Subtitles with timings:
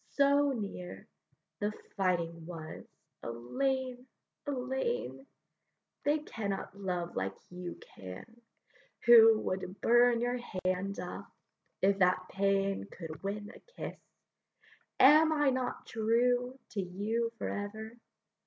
[0.09, 1.07] so near
[1.59, 2.83] The fighting was:
[3.23, 4.07] Ellayne!
[4.47, 5.27] Ellayne!
[6.05, 8.41] They cannot love like you can,
[9.05, 11.29] who Would burn your hands off,
[11.83, 13.99] if that pain Could win a kiss;
[14.99, 17.95] am I not true To you for ever?